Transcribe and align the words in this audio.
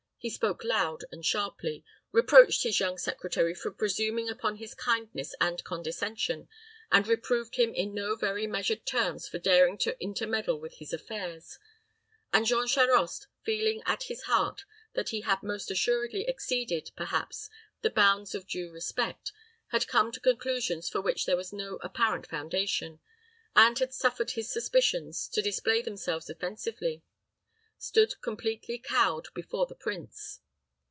He 0.23 0.29
spoke 0.29 0.63
loud 0.63 1.03
and 1.11 1.25
sharply, 1.25 1.83
reproached 2.11 2.61
his 2.61 2.79
young 2.79 2.99
secretary 2.99 3.55
for 3.55 3.71
presuming 3.71 4.29
upon 4.29 4.57
his 4.57 4.75
kindness 4.75 5.33
and 5.41 5.63
condescension, 5.63 6.47
and 6.91 7.07
reproved 7.07 7.55
him 7.55 7.73
in 7.73 7.95
no 7.95 8.15
very 8.15 8.45
measured 8.45 8.85
terms 8.85 9.27
for 9.27 9.39
daring 9.39 9.79
to 9.79 9.99
intermeddle 9.99 10.59
with 10.59 10.75
his 10.75 10.93
affairs; 10.93 11.57
and 12.31 12.45
Jean 12.45 12.67
Charost, 12.67 13.25
feeling 13.41 13.81
at 13.87 14.03
his 14.03 14.21
heart 14.25 14.65
that 14.93 15.09
he 15.09 15.21
had 15.21 15.41
most 15.41 15.71
assuredly 15.71 16.27
exceeded, 16.27 16.91
perhaps, 16.95 17.49
the 17.81 17.89
bounds 17.89 18.35
of 18.35 18.45
due 18.47 18.69
respect, 18.69 19.31
had 19.69 19.87
come 19.87 20.11
to 20.11 20.19
conclusions 20.19 20.87
for 20.87 21.01
which 21.01 21.25
there 21.25 21.35
was 21.35 21.51
no 21.51 21.77
apparent 21.77 22.27
foundation, 22.27 22.99
and 23.55 23.79
had 23.79 23.91
suffered 23.91 24.29
his 24.29 24.53
suspicions 24.53 25.27
to 25.27 25.41
display 25.41 25.81
themselves 25.81 26.29
offensively, 26.29 27.01
stood 27.83 28.13
completely 28.21 28.77
cowed 28.77 29.27
before 29.33 29.65
the 29.65 29.73
prince. 29.73 30.39